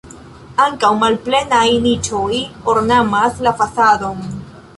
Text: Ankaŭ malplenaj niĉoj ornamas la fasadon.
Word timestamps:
Ankaŭ 0.63 0.89
malplenaj 1.03 1.67
niĉoj 1.85 2.39
ornamas 2.75 3.39
la 3.49 3.55
fasadon. 3.61 4.27